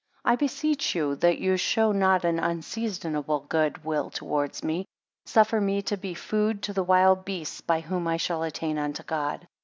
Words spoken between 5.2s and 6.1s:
Suffer me to